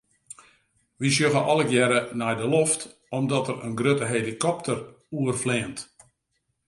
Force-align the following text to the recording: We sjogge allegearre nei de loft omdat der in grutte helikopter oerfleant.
We 1.01 1.07
sjogge 1.13 1.41
allegearre 1.51 1.99
nei 2.19 2.35
de 2.41 2.47
loft 2.55 2.81
omdat 3.17 3.45
der 3.47 3.57
in 3.67 3.77
grutte 3.79 4.05
helikopter 4.15 4.77
oerfleant. 5.17 5.79